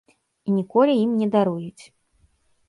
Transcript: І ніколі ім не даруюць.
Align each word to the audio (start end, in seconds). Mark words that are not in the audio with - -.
І 0.47 0.53
ніколі 0.55 0.95
ім 1.01 1.11
не 1.19 1.27
даруюць. 1.37 1.83